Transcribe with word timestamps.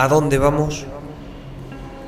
¿A 0.00 0.08
dónde 0.08 0.38
vamos? 0.38 0.86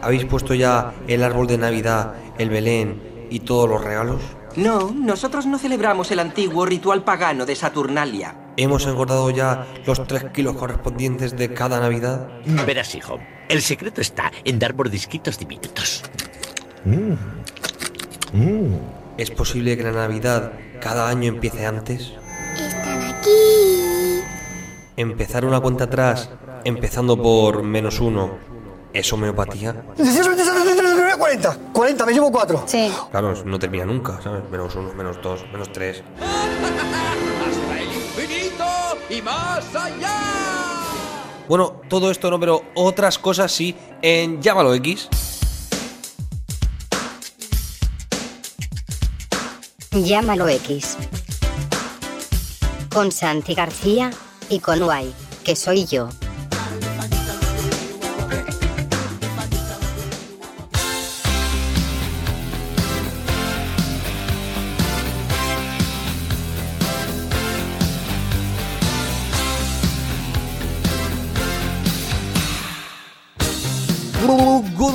¿Habéis 0.00 0.24
puesto 0.24 0.54
ya 0.54 0.94
el 1.08 1.22
árbol 1.22 1.46
de 1.46 1.58
Navidad, 1.58 2.14
el 2.38 2.48
Belén 2.48 3.26
y 3.28 3.40
todos 3.40 3.68
los 3.68 3.84
regalos? 3.84 4.22
No, 4.56 4.90
nosotros 4.92 5.44
no 5.44 5.58
celebramos 5.58 6.10
el 6.10 6.20
antiguo 6.20 6.64
ritual 6.64 7.04
pagano 7.04 7.44
de 7.44 7.54
Saturnalia. 7.54 8.34
¿Hemos 8.56 8.86
engordado 8.86 9.28
ya 9.28 9.66
los 9.84 10.06
tres 10.06 10.24
kilos 10.32 10.56
correspondientes 10.56 11.36
de 11.36 11.52
cada 11.52 11.80
Navidad? 11.80 12.28
Verás, 12.66 12.94
hijo, 12.94 13.18
el 13.50 13.60
secreto 13.60 14.00
está 14.00 14.32
en 14.42 14.58
dar 14.58 14.74
mordisquitos 14.74 15.38
diminutos. 15.38 16.02
¿Es 19.18 19.30
posible 19.32 19.76
que 19.76 19.82
la 19.82 19.92
Navidad 19.92 20.52
cada 20.80 21.10
año 21.10 21.28
empiece 21.28 21.66
antes? 21.66 22.14
Están 22.56 23.02
aquí. 23.02 24.22
Empezar 24.96 25.44
una 25.44 25.60
cuenta 25.60 25.84
atrás, 25.84 26.30
empezando 26.64 27.16
por 27.20 27.62
menos 27.62 28.00
uno, 28.00 28.38
¿es 28.92 29.12
homeopatía? 29.12 29.84
40, 31.18 31.58
40, 31.72 32.06
me 32.06 32.12
llevo 32.12 32.30
4. 32.32 32.64
Sí. 32.66 32.92
Claro, 33.10 33.34
no 33.44 33.58
termina 33.58 33.84
nunca, 33.84 34.20
¿sabes? 34.22 34.42
Menos 34.50 34.74
uno, 34.74 34.92
menos 34.94 35.20
dos, 35.22 35.44
menos 35.52 35.70
tres. 35.72 36.02
¡Hasta 36.20 37.80
el 37.80 37.88
infinito 37.92 38.64
y 39.08 39.22
más 39.22 39.74
allá! 39.74 40.18
Bueno, 41.48 41.80
todo 41.88 42.10
esto 42.10 42.30
no, 42.30 42.38
pero 42.38 42.62
otras 42.74 43.18
cosas 43.18 43.52
sí 43.52 43.76
en 44.00 44.40
Llámalo 44.40 44.74
X. 44.74 45.08
Llámalo 49.92 50.48
X. 50.48 50.96
Con 52.92 53.12
Santi 53.12 53.54
García 53.54 54.10
y 54.48 54.60
con 54.60 54.80
Guay, 54.80 55.12
que 55.44 55.56
soy 55.56 55.84
yo. 55.84 56.08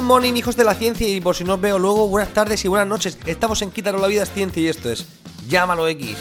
Morning, 0.07 0.35
hijos 0.35 0.55
de 0.55 0.63
la 0.63 0.73
ciencia, 0.73 1.05
y 1.05 1.19
por 1.19 1.35
si 1.35 1.43
no 1.43 1.55
os 1.55 1.61
veo 1.61 1.77
luego, 1.77 2.07
buenas 2.07 2.33
tardes 2.33 2.63
y 2.63 2.69
buenas 2.69 2.87
noches. 2.87 3.17
Estamos 3.25 3.61
en 3.61 3.71
Quítaro 3.71 3.99
la 3.99 4.07
vida 4.07 4.23
es 4.23 4.31
ciencia 4.31 4.63
y 4.63 4.67
esto 4.69 4.89
es 4.89 5.05
Llámalo 5.49 5.85
X. 5.89 6.17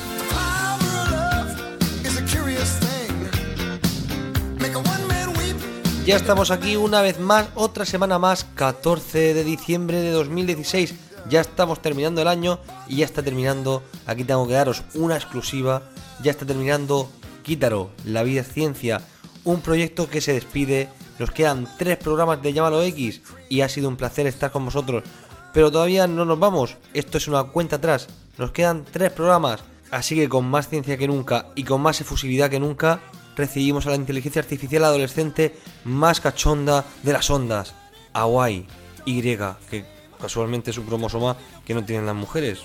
Ya 6.04 6.16
estamos 6.16 6.50
aquí 6.50 6.74
una 6.74 7.00
vez 7.00 7.20
más, 7.20 7.46
otra 7.54 7.84
semana 7.84 8.18
más, 8.18 8.44
14 8.56 9.34
de 9.34 9.44
diciembre 9.44 10.00
de 10.00 10.10
2016. 10.10 10.94
Ya 11.28 11.40
estamos 11.40 11.80
terminando 11.80 12.20
el 12.20 12.28
año 12.28 12.58
y 12.88 12.96
ya 12.96 13.04
está 13.04 13.22
terminando, 13.22 13.84
aquí 14.04 14.24
tengo 14.24 14.48
que 14.48 14.54
daros 14.54 14.82
una 14.94 15.14
exclusiva, 15.14 15.82
ya 16.22 16.32
está 16.32 16.44
terminando 16.44 17.08
Quítaro, 17.44 17.90
la 18.04 18.24
vida 18.24 18.40
es 18.40 18.52
ciencia, 18.52 19.00
un 19.44 19.60
proyecto 19.60 20.10
que 20.10 20.20
se 20.20 20.32
despide, 20.32 20.88
nos 21.18 21.30
quedan 21.30 21.68
tres 21.78 21.96
programas 21.98 22.42
de 22.42 22.52
Llámalo 22.52 22.82
X 22.82 23.22
y 23.48 23.60
ha 23.60 23.68
sido 23.68 23.88
un 23.88 23.96
placer 23.96 24.26
estar 24.26 24.50
con 24.50 24.64
vosotros, 24.64 25.04
pero 25.52 25.70
todavía 25.70 26.06
no 26.06 26.24
nos 26.24 26.38
vamos, 26.38 26.76
esto 26.94 27.18
es 27.18 27.28
una 27.28 27.44
cuenta 27.44 27.76
atrás, 27.76 28.08
nos 28.38 28.50
quedan 28.50 28.84
tres 28.84 29.12
programas, 29.12 29.62
así 29.90 30.14
que 30.14 30.28
con 30.28 30.44
más 30.44 30.68
ciencia 30.68 30.96
que 30.96 31.08
nunca 31.08 31.46
y 31.54 31.64
con 31.64 31.80
más 31.80 32.00
efusividad 32.00 32.50
que 32.50 32.60
nunca, 32.60 33.00
recibimos 33.36 33.86
a 33.86 33.90
la 33.90 33.96
inteligencia 33.96 34.40
artificial 34.40 34.84
adolescente 34.84 35.56
más 35.84 36.20
cachonda 36.20 36.84
de 37.02 37.12
las 37.12 37.30
ondas, 37.30 37.74
Hawaii 38.12 38.66
Y, 39.04 39.22
que 39.22 39.84
casualmente 40.20 40.70
es 40.70 40.78
un 40.78 40.86
cromosoma 40.86 41.36
que 41.64 41.74
no 41.74 41.84
tienen 41.84 42.06
las 42.06 42.14
mujeres. 42.14 42.60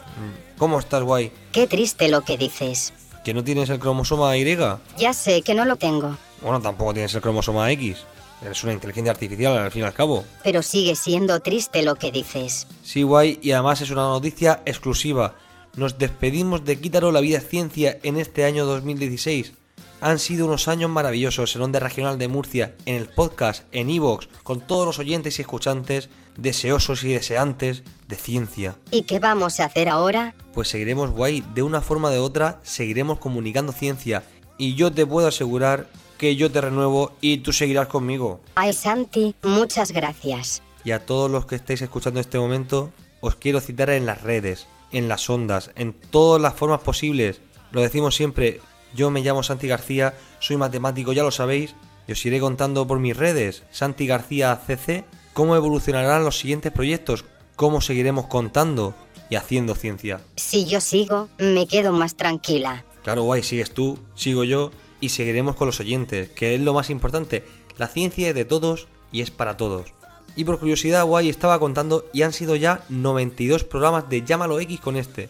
¿Cómo 0.58 0.80
estás, 0.80 1.04
Guay? 1.04 1.32
Qué 1.52 1.68
triste 1.68 2.08
lo 2.08 2.22
que 2.22 2.38
dices. 2.38 2.94
¿Que 3.24 3.34
no 3.34 3.44
tienes 3.44 3.70
el 3.70 3.80
cromosoma 3.80 4.36
Y? 4.38 4.58
Ya 4.98 5.14
sé 5.14 5.42
que 5.42 5.54
no 5.54 5.66
lo 5.66 5.76
tengo, 5.76 6.18
Bueno, 6.42 6.62
tampoco 6.62 6.94
tienes 6.94 7.14
el 7.14 7.22
cromosoma 7.22 7.72
X. 7.72 7.98
Eres 8.42 8.64
una 8.64 8.74
inteligencia 8.74 9.12
artificial 9.12 9.58
al 9.58 9.72
fin 9.72 9.84
y 9.84 9.86
al 9.86 9.94
cabo. 9.94 10.26
pero 10.44 10.64
sigue 10.64 10.96
siendo 10.96 11.40
triste 11.42 11.84
lo 11.84 11.96
que 11.96 12.12
dices. 12.12 12.68
Sí, 12.84 13.04
guay, 13.04 13.40
y 13.42 13.52
además 13.52 13.82
es 13.82 13.92
una 13.92 14.02
noticia 14.04 14.62
exclusiva. 14.66 15.36
Nos 15.76 15.98
despedimos 15.98 16.66
de 16.66 16.80
Quítaro 16.80 17.12
la 17.12 17.22
vida 17.22 17.38
es 17.38 17.48
ciencia 17.48 18.00
en 18.04 18.18
este 18.18 18.44
año 18.44 18.66
2016. 18.66 19.54
Han 20.02 20.18
sido 20.18 20.48
unos 20.48 20.68
años 20.68 20.90
maravillosos 20.90 21.56
en 21.56 21.62
Onda 21.62 21.80
Regional 21.80 22.18
de 22.18 22.28
Murcia, 22.28 22.76
en 22.88 22.96
el 22.96 23.08
podcast, 23.08 23.64
en 23.72 23.92
Evox, 23.92 24.28
con 24.42 24.60
todos 24.60 24.88
los 24.88 24.98
oyentes 24.98 25.38
y 25.38 25.44
escuchantes 25.44 26.10
deseosos 26.36 27.04
y 27.04 27.14
deseantes 27.14 27.84
de 28.08 28.16
ciencia. 28.16 28.76
¿Y 28.90 29.04
qué 29.04 29.20
vamos 29.20 29.60
a 29.60 29.66
hacer 29.66 29.88
ahora? 29.88 30.34
Pues 30.54 30.70
seguiremos 30.70 31.12
guay, 31.12 31.44
de 31.54 31.62
una 31.62 31.82
forma 31.82 32.08
o 32.08 32.12
de 32.12 32.18
otra 32.18 32.60
seguiremos 32.64 33.20
comunicando 33.20 33.72
ciencia 33.72 34.24
y 34.58 34.76
yo 34.76 34.92
te 34.92 35.06
puedo 35.06 35.28
asegurar 35.28 35.88
que 36.22 36.36
yo 36.36 36.52
te 36.52 36.62
renuevo 36.62 37.14
y 37.20 37.40
tú 37.40 37.52
seguirás 37.52 37.88
conmigo. 37.88 38.42
Ay, 38.54 38.74
Santi, 38.74 39.34
muchas 39.42 39.92
gracias. 39.92 40.62
Y 40.84 40.92
a 40.92 41.04
todos 41.04 41.32
los 41.32 41.48
que 41.48 41.56
estáis 41.56 41.82
escuchando 41.82 42.20
en 42.20 42.26
este 42.26 42.38
momento, 42.38 42.92
os 43.22 43.34
quiero 43.38 43.60
citar 43.60 43.90
en 43.90 44.06
las 44.06 44.22
redes, 44.22 44.68
en 44.92 45.08
las 45.08 45.28
ondas, 45.32 45.72
en 45.74 45.94
todas 45.94 46.40
las 46.40 46.54
formas 46.54 46.82
posibles. 46.82 47.42
Lo 47.72 47.82
decimos 47.82 48.14
siempre, 48.14 48.60
yo 48.94 49.10
me 49.10 49.22
llamo 49.22 49.42
Santi 49.42 49.68
García, 49.68 50.14
soy 50.40 50.58
matemático, 50.58 51.12
ya 51.12 51.24
lo 51.24 51.32
sabéis, 51.32 51.74
y 52.08 52.12
os 52.12 52.24
iré 52.24 52.40
contando 52.40 52.86
por 52.86 53.00
mis 53.00 53.18
redes, 53.18 53.64
Santi 53.72 54.06
García 54.06 54.56
CC, 54.68 55.06
cómo 55.34 55.56
evolucionarán 55.56 56.24
los 56.24 56.38
siguientes 56.38 56.72
proyectos, 56.72 57.26
cómo 57.56 57.82
seguiremos 57.82 58.28
contando 58.28 58.94
y 59.32 59.38
haciendo 59.38 59.74
ciencia. 59.74 60.22
Si 60.36 60.66
yo 60.66 60.82
sigo, 60.82 61.30
me 61.40 61.66
quedo 61.66 61.94
más 61.94 62.16
tranquila. 62.16 62.86
Claro, 63.02 63.24
guay, 63.24 63.42
sigues 63.42 63.72
tú, 63.72 63.98
sigo 64.14 64.44
yo 64.44 64.70
y 65.02 65.10
seguiremos 65.10 65.56
con 65.58 65.68
los 65.68 65.80
oyentes, 65.82 66.30
que 66.30 66.56
es 66.56 66.62
lo 66.62 66.74
más 66.74 66.90
importante. 66.90 67.44
La 67.78 67.88
ciencia 67.88 68.30
es 68.30 68.36
de 68.36 68.46
todos 68.46 68.88
y 69.12 69.22
es 69.22 69.32
para 69.32 69.58
todos. 69.58 69.94
Y 70.36 70.46
por 70.46 70.60
curiosidad, 70.60 71.04
guay, 71.06 71.28
estaba 71.28 71.60
contando 71.60 72.06
y 72.14 72.22
han 72.22 72.32
sido 72.32 72.56
ya 72.56 72.86
92 72.88 73.66
programas 73.66 74.10
de 74.10 74.24
Llámalo 74.24 74.60
X 74.62 74.80
con 74.80 74.96
este. 74.96 75.30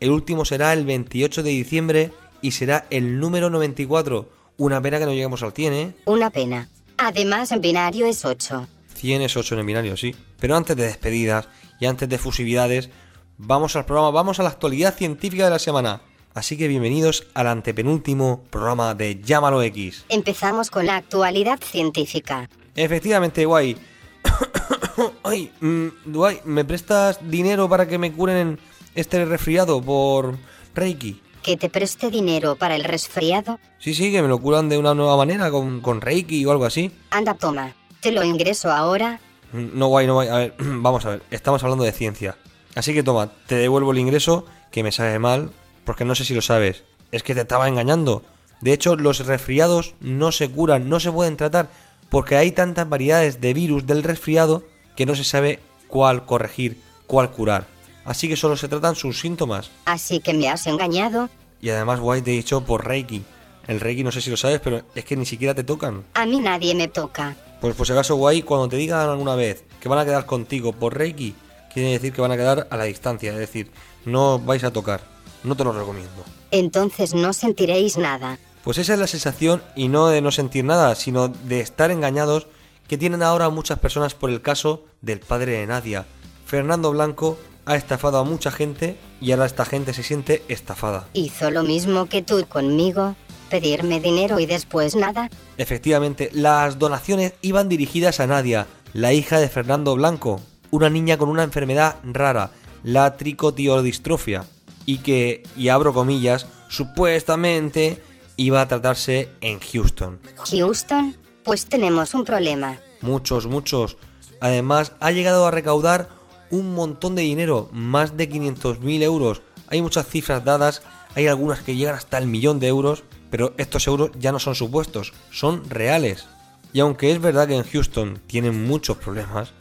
El 0.00 0.10
último 0.10 0.44
será 0.44 0.72
el 0.72 0.84
28 0.84 1.42
de 1.42 1.50
diciembre 1.50 2.12
y 2.42 2.50
será 2.50 2.86
el 2.90 3.18
número 3.18 3.48
94. 3.48 4.28
Una 4.58 4.82
pena 4.82 4.98
que 4.98 5.06
no 5.06 5.12
lleguemos 5.12 5.42
al 5.42 5.52
100, 5.52 5.72
¿eh? 5.72 5.94
Una 6.04 6.28
pena. 6.28 6.68
Además, 6.98 7.50
en 7.52 7.60
binario 7.60 8.06
es 8.06 8.24
8. 8.24 8.66
100 8.94 9.22
es 9.22 9.36
8 9.36 9.54
en 9.54 9.60
el 9.60 9.66
binario, 9.66 9.96
sí. 9.96 10.14
Pero 10.38 10.56
antes 10.56 10.76
de 10.76 10.84
despedidas 10.84 11.48
y 11.80 11.86
antes 11.86 12.08
de 12.08 12.18
fusividades, 12.18 12.90
vamos 13.38 13.74
al 13.74 13.86
programa, 13.86 14.10
vamos 14.10 14.38
a 14.38 14.42
la 14.42 14.50
actualidad 14.50 14.94
científica 14.94 15.44
de 15.44 15.50
la 15.50 15.58
semana. 15.58 16.02
Así 16.34 16.56
que 16.56 16.66
bienvenidos 16.66 17.26
al 17.34 17.46
antepenúltimo 17.46 18.42
programa 18.48 18.94
de 18.94 19.20
Llámalo 19.20 19.62
X. 19.62 20.06
Empezamos 20.08 20.70
con 20.70 20.86
la 20.86 20.96
actualidad 20.96 21.60
científica. 21.60 22.48
Efectivamente, 22.74 23.44
guay. 23.44 23.76
Ay, 25.24 25.52
mm, 25.60 25.88
guay, 26.06 26.40
¿me 26.44 26.64
prestas 26.64 27.18
dinero 27.28 27.68
para 27.68 27.86
que 27.86 27.98
me 27.98 28.12
curen 28.12 28.58
este 28.94 29.22
resfriado 29.26 29.82
por 29.82 30.38
Reiki? 30.74 31.20
¿Que 31.42 31.58
te 31.58 31.68
preste 31.68 32.08
dinero 32.08 32.56
para 32.56 32.76
el 32.76 32.84
resfriado? 32.84 33.58
Sí, 33.78 33.92
sí, 33.92 34.10
que 34.10 34.22
me 34.22 34.28
lo 34.28 34.38
curan 34.38 34.70
de 34.70 34.78
una 34.78 34.94
nueva 34.94 35.18
manera, 35.18 35.50
con, 35.50 35.82
con 35.82 36.00
Reiki 36.00 36.46
o 36.46 36.50
algo 36.50 36.64
así. 36.64 36.90
Anda, 37.10 37.34
toma. 37.34 37.74
Te 38.00 38.10
lo 38.10 38.24
ingreso 38.24 38.72
ahora. 38.72 39.20
No, 39.52 39.88
guay, 39.88 40.06
no, 40.06 40.14
guay. 40.14 40.28
A 40.28 40.36
ver, 40.36 40.54
vamos 40.58 41.04
a 41.04 41.10
ver. 41.10 41.22
Estamos 41.30 41.62
hablando 41.62 41.84
de 41.84 41.92
ciencia. 41.92 42.38
Así 42.74 42.94
que 42.94 43.02
toma, 43.02 43.30
te 43.46 43.56
devuelvo 43.56 43.92
el 43.92 43.98
ingreso, 43.98 44.46
que 44.70 44.82
me 44.82 44.92
sabe 44.92 45.18
mal, 45.18 45.50
porque 45.84 46.04
no 46.04 46.14
sé 46.14 46.24
si 46.24 46.34
lo 46.34 46.42
sabes. 46.42 46.84
Es 47.10 47.22
que 47.22 47.34
te 47.34 47.42
estaba 47.42 47.68
engañando. 47.68 48.22
De 48.60 48.72
hecho, 48.72 48.96
los 48.96 49.26
resfriados 49.26 49.94
no 50.00 50.32
se 50.32 50.48
curan, 50.48 50.88
no 50.88 51.00
se 51.00 51.10
pueden 51.10 51.36
tratar, 51.36 51.68
porque 52.08 52.36
hay 52.36 52.52
tantas 52.52 52.88
variedades 52.88 53.40
de 53.40 53.54
virus 53.54 53.86
del 53.86 54.02
resfriado 54.02 54.64
que 54.96 55.06
no 55.06 55.14
se 55.14 55.24
sabe 55.24 55.60
cuál 55.88 56.24
corregir, 56.26 56.80
cuál 57.06 57.30
curar. 57.30 57.66
Así 58.04 58.28
que 58.28 58.36
solo 58.36 58.56
se 58.56 58.68
tratan 58.68 58.94
sus 58.94 59.20
síntomas. 59.20 59.70
Así 59.84 60.20
que 60.20 60.32
me 60.32 60.48
has 60.48 60.66
engañado. 60.66 61.28
Y 61.60 61.70
además, 61.70 62.00
guay, 62.00 62.22
te 62.22 62.32
he 62.32 62.36
dicho 62.36 62.64
por 62.64 62.86
Reiki. 62.86 63.22
El 63.68 63.80
Reiki 63.80 64.02
no 64.02 64.10
sé 64.10 64.20
si 64.20 64.30
lo 64.30 64.36
sabes, 64.36 64.60
pero 64.60 64.82
es 64.94 65.04
que 65.04 65.16
ni 65.16 65.24
siquiera 65.24 65.54
te 65.54 65.64
tocan. 65.64 66.04
A 66.14 66.26
mí 66.26 66.40
nadie 66.40 66.74
me 66.74 66.88
toca. 66.88 67.36
Pues 67.60 67.76
por 67.76 67.86
si 67.86 67.92
acaso, 67.92 68.16
guay, 68.16 68.42
cuando 68.42 68.68
te 68.68 68.76
digan 68.76 69.08
alguna 69.08 69.36
vez 69.36 69.64
que 69.80 69.88
van 69.88 70.00
a 70.00 70.04
quedar 70.04 70.26
contigo 70.26 70.72
por 70.72 70.96
Reiki, 70.96 71.34
quiere 71.72 71.90
decir 71.90 72.12
que 72.12 72.20
van 72.20 72.32
a 72.32 72.36
quedar 72.36 72.66
a 72.70 72.76
la 72.76 72.84
distancia, 72.84 73.32
es 73.32 73.38
decir, 73.38 73.70
no 74.04 74.40
vais 74.40 74.64
a 74.64 74.72
tocar. 74.72 75.11
No 75.44 75.56
te 75.56 75.64
lo 75.64 75.72
recomiendo. 75.72 76.24
Entonces 76.50 77.14
no 77.14 77.32
sentiréis 77.32 77.96
nada. 77.98 78.38
Pues 78.64 78.78
esa 78.78 78.94
es 78.94 78.98
la 79.00 79.06
sensación, 79.06 79.62
y 79.74 79.88
no 79.88 80.08
de 80.08 80.20
no 80.20 80.30
sentir 80.30 80.64
nada, 80.64 80.94
sino 80.94 81.28
de 81.28 81.60
estar 81.60 81.90
engañados 81.90 82.46
que 82.86 82.98
tienen 82.98 83.22
ahora 83.22 83.48
muchas 83.48 83.78
personas 83.78 84.14
por 84.14 84.30
el 84.30 84.42
caso 84.42 84.84
del 85.00 85.20
padre 85.20 85.52
de 85.52 85.66
Nadia. 85.66 86.06
Fernando 86.46 86.92
Blanco 86.92 87.38
ha 87.64 87.76
estafado 87.76 88.18
a 88.18 88.24
mucha 88.24 88.50
gente 88.50 88.96
y 89.20 89.32
ahora 89.32 89.46
esta 89.46 89.64
gente 89.64 89.94
se 89.94 90.02
siente 90.02 90.42
estafada. 90.48 91.08
Hizo 91.12 91.50
lo 91.50 91.62
mismo 91.62 92.06
que 92.06 92.22
tú 92.22 92.44
conmigo. 92.48 93.16
Pedirme 93.50 94.00
dinero 94.00 94.38
y 94.38 94.46
después 94.46 94.96
nada. 94.96 95.28
Efectivamente, 95.58 96.30
las 96.32 96.78
donaciones 96.78 97.34
iban 97.42 97.68
dirigidas 97.68 98.18
a 98.18 98.26
Nadia, 98.26 98.66
la 98.94 99.12
hija 99.12 99.38
de 99.38 99.48
Fernando 99.48 99.94
Blanco, 99.94 100.40
una 100.70 100.88
niña 100.88 101.18
con 101.18 101.28
una 101.28 101.42
enfermedad 101.42 101.96
rara, 102.02 102.50
la 102.82 103.16
tricotiodistrofia, 103.16 104.44
y 104.86 104.98
que, 104.98 105.42
y 105.56 105.68
abro 105.68 105.92
comillas, 105.92 106.46
supuestamente 106.68 108.02
iba 108.36 108.60
a 108.60 108.68
tratarse 108.68 109.28
en 109.40 109.60
Houston. 109.60 110.18
Houston, 110.50 111.16
pues 111.44 111.66
tenemos 111.66 112.14
un 112.14 112.24
problema. 112.24 112.78
Muchos, 113.00 113.46
muchos. 113.46 113.96
Además, 114.40 114.92
ha 115.00 115.10
llegado 115.10 115.46
a 115.46 115.50
recaudar 115.50 116.08
un 116.50 116.74
montón 116.74 117.14
de 117.14 117.22
dinero, 117.22 117.68
más 117.72 118.16
de 118.16 118.28
500.000 118.28 119.02
euros. 119.02 119.42
Hay 119.68 119.80
muchas 119.82 120.06
cifras 120.06 120.44
dadas, 120.44 120.82
hay 121.14 121.26
algunas 121.26 121.60
que 121.60 121.76
llegan 121.76 121.94
hasta 121.94 122.18
el 122.18 122.26
millón 122.26 122.60
de 122.60 122.68
euros, 122.68 123.04
pero 123.30 123.54
estos 123.56 123.86
euros 123.86 124.10
ya 124.18 124.32
no 124.32 124.38
son 124.38 124.54
supuestos, 124.54 125.12
son 125.30 125.68
reales. 125.68 126.26
Y 126.72 126.80
aunque 126.80 127.12
es 127.12 127.20
verdad 127.20 127.48
que 127.48 127.56
en 127.56 127.64
Houston 127.64 128.20
tienen 128.26 128.64
muchos 128.64 128.96
problemas, 128.98 129.52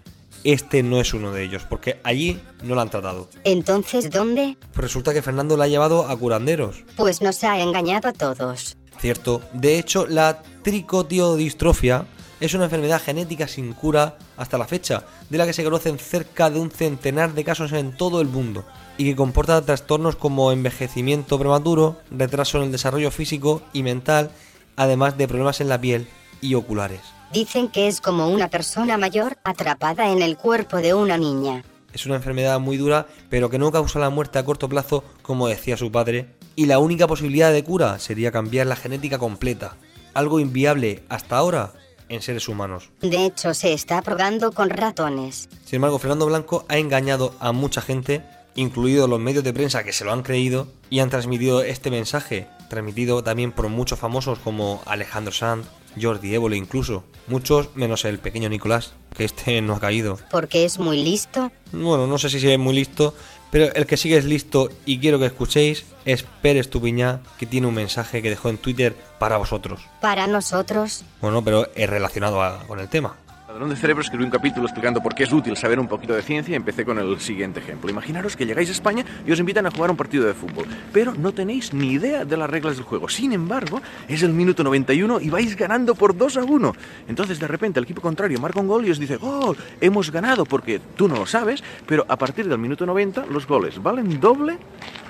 este 0.44 0.84
no 0.84 1.00
es 1.00 1.14
uno 1.14 1.32
de 1.32 1.44
ellos, 1.44 1.64
porque 1.70 2.00
allí 2.04 2.40
no 2.64 2.76
lo 2.76 2.82
han 2.82 2.90
tratado. 2.90 3.30
Entonces, 3.44 4.10
¿dónde? 4.10 4.58
Pues 4.74 4.84
resulta 4.84 5.14
que 5.14 5.22
Fernando 5.22 5.58
la 5.58 5.66
ha 5.66 5.68
llevado 5.68 6.08
a 6.08 6.18
curanderos. 6.18 6.84
Pues 6.96 7.22
nos 7.22 7.44
ha 7.44 7.60
engañado 7.60 8.10
a 8.10 8.14
todos. 8.14 8.78
Cierto. 9.00 9.42
De 9.54 9.80
hecho, 9.80 10.06
la 10.08 10.42
tricotiodistrofia 10.64 12.06
es 12.40 12.54
una 12.54 12.66
enfermedad 12.66 13.02
genética 13.02 13.48
sin 13.48 13.74
cura 13.74 14.18
hasta 14.36 14.58
la 14.58 14.68
fecha, 14.68 15.04
de 15.30 15.38
la 15.38 15.46
que 15.46 15.54
se 15.54 15.64
conocen 15.64 16.00
cerca 16.00 16.50
de 16.50 16.60
un 16.60 16.72
centenar 16.72 17.34
de 17.34 17.44
casos 17.44 17.72
en 17.72 17.96
todo 17.96 18.20
el 18.20 18.28
mundo, 18.28 18.66
y 18.98 19.06
que 19.06 19.16
comporta 19.16 19.62
trastornos 19.64 20.16
como 20.16 20.52
envejecimiento 20.52 21.38
prematuro, 21.38 21.98
retraso 22.10 22.58
en 22.58 22.66
el 22.66 22.72
desarrollo 22.72 23.12
físico 23.12 23.62
y 23.74 23.84
mental, 23.84 24.32
además 24.76 25.18
de 25.18 25.28
problemas 25.28 25.62
en 25.62 25.70
la 25.70 25.80
piel 25.80 26.08
y 26.42 26.56
oculares. 26.56 27.02
Dicen 27.32 27.70
que 27.70 27.88
es 27.88 28.02
como 28.02 28.28
una 28.28 28.50
persona 28.50 28.98
mayor 28.98 29.38
atrapada 29.44 30.12
en 30.12 30.22
el 30.22 30.36
cuerpo 30.38 30.78
de 30.78 30.94
una 30.94 31.18
niña. 31.18 31.64
Es 31.94 32.06
una 32.06 32.16
enfermedad 32.16 32.60
muy 32.60 32.78
dura, 32.78 33.08
pero 33.30 33.50
que 33.50 33.58
no 33.58 33.72
causa 33.72 34.00
la 34.00 34.10
muerte 34.10 34.40
a 34.40 34.46
corto 34.46 34.68
plazo, 34.68 35.04
como 35.22 35.48
decía 35.48 35.78
su 35.78 35.92
padre, 35.92 36.36
y 36.56 36.66
la 36.66 36.80
única 36.80 37.08
posibilidad 37.08 37.52
de 37.52 37.64
cura 37.64 38.00
sería 38.00 38.32
cambiar 38.32 38.68
la 38.68 38.76
genética 38.76 39.18
completa, 39.18 39.78
algo 40.14 40.40
inviable 40.40 41.04
hasta 41.10 41.38
ahora 41.38 41.74
en 42.10 42.22
seres 42.22 42.50
humanos. 42.50 42.90
De 43.02 43.26
hecho, 43.26 43.54
se 43.54 43.74
está 43.74 44.02
probando 44.02 44.52
con 44.52 44.70
ratones. 44.70 45.48
Sin 45.66 45.78
embargo, 45.78 46.00
Fernando 46.00 46.26
Blanco 46.26 46.66
ha 46.68 46.78
engañado 46.78 47.34
a 47.40 47.54
mucha 47.54 47.82
gente, 47.82 48.22
incluidos 48.56 49.10
los 49.10 49.20
medios 49.20 49.44
de 49.44 49.54
prensa 49.54 49.84
que 49.84 49.94
se 49.94 50.04
lo 50.04 50.12
han 50.12 50.24
creído 50.24 50.68
y 50.90 51.00
han 51.00 51.10
transmitido 51.10 51.64
este 51.64 51.90
mensaje, 51.90 52.48
transmitido 52.70 53.24
también 53.24 53.54
por 53.54 53.70
muchos 53.70 53.98
famosos 53.98 54.40
como 54.40 54.82
Alejandro 54.86 55.32
Sanz, 55.32 55.68
Jordi 56.00 56.34
Évole 56.36 56.58
incluso, 56.58 57.04
muchos 57.28 57.70
menos 57.76 58.06
el 58.06 58.20
pequeño 58.20 58.50
Nicolás, 58.50 58.94
que 59.16 59.24
este 59.26 59.62
no 59.62 59.76
ha 59.76 59.80
caído. 59.80 60.20
Porque 60.30 60.66
es 60.66 60.80
muy 60.80 61.04
listo. 61.04 61.52
Bueno, 61.72 62.08
no 62.08 62.18
sé 62.18 62.30
si 62.30 62.46
es 62.50 62.60
muy 62.60 62.76
listo, 62.76 63.16
pero 63.52 63.74
el 63.74 63.86
que 63.86 63.98
sigue 63.98 64.18
es 64.18 64.26
listo 64.26 64.70
y 64.86 65.00
quiero 65.00 65.20
que 65.20 65.26
escuchéis 65.26 65.86
es 66.06 66.24
Pérez 66.42 66.70
Tupiñá, 66.70 67.22
que 67.38 67.46
tiene 67.46 67.68
un 67.68 67.74
mensaje 67.76 68.22
que 68.22 68.30
dejó 68.30 68.50
en 68.50 68.58
Twitter 68.58 68.96
para 69.20 69.38
vosotros. 69.38 69.82
Para 70.02 70.26
nosotros. 70.28 71.04
Bueno, 71.22 71.44
pero 71.44 71.68
es 71.76 71.90
relacionado 71.90 72.42
a- 72.42 72.64
con 72.68 72.80
el 72.80 72.88
tema. 72.90 73.16
Ladrón 73.52 73.70
de 73.70 73.76
Cerebro 73.76 74.02
escribió 74.02 74.26
un 74.26 74.32
capítulo 74.32 74.66
explicando 74.66 75.02
por 75.02 75.14
qué 75.14 75.24
es 75.24 75.34
útil 75.34 75.58
saber 75.58 75.78
un 75.78 75.90
poquito 75.90 76.14
de 76.14 76.22
ciencia 76.22 76.54
y 76.54 76.56
empecé 76.56 76.86
con 76.86 76.98
el 76.98 77.20
siguiente 77.20 77.60
ejemplo. 77.60 77.92
Imaginaros 77.92 78.38
que 78.38 78.46
llegáis 78.46 78.70
a 78.70 78.72
España 78.72 79.04
y 79.28 79.32
os 79.34 79.42
invitan 79.42 79.66
a 79.66 79.72
jugar 79.72 79.92
un 79.92 79.98
partido 79.98 80.26
de 80.26 80.34
fútbol, 80.34 80.68
pero 80.94 81.14
no 81.14 81.34
tenéis 81.34 81.74
ni 81.74 81.92
idea 81.92 82.24
de 82.24 82.38
las 82.38 82.50
reglas 82.50 82.78
del 82.78 82.86
juego. 82.86 83.10
Sin 83.10 83.34
embargo, 83.34 83.82
es 84.08 84.24
el 84.24 84.32
minuto 84.32 84.64
91 84.64 85.20
y 85.20 85.30
vais 85.30 85.58
ganando 85.58 85.96
por 85.96 86.16
2 86.16 86.38
a 86.38 86.44
1. 86.46 86.74
Entonces, 87.10 87.42
de 87.42 87.48
repente, 87.50 87.80
el 87.80 87.84
equipo 87.84 88.02
contrario 88.02 88.40
marca 88.40 88.62
un 88.62 88.70
gol 88.70 88.86
y 88.86 88.92
os 88.92 89.00
dice, 89.00 89.18
¡Gol! 89.18 89.58
Hemos 89.82 90.12
ganado 90.12 90.46
porque 90.46 90.80
tú 90.96 91.10
no 91.10 91.18
lo 91.18 91.26
sabes, 91.26 91.62
pero 91.86 92.06
a 92.08 92.16
partir 92.16 92.48
del 92.48 92.58
minuto 92.58 92.86
90 92.86 93.26
los 93.26 93.46
goles 93.46 93.84
valen 93.84 94.22
doble 94.22 94.60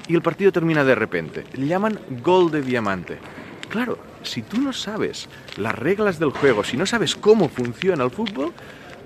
y 0.07 0.15
el 0.15 0.23
partido 0.23 0.51
termina 0.51 0.83
de 0.83 0.95
repente. 0.95 1.44
Llaman 1.53 1.99
gol 2.23 2.49
de 2.49 2.63
diamante. 2.63 3.19
Claro, 3.71 3.97
si 4.23 4.41
tú 4.41 4.59
no 4.59 4.73
sabes 4.73 5.27
las 5.57 5.73
reglas 5.73 6.19
del 6.19 6.31
juego, 6.31 6.63
si 6.63 6.75
no 6.77 6.85
sabes 6.85 7.15
cómo 7.15 7.47
funciona 7.47 8.03
el 8.03 8.12
fútbol, 8.12 8.51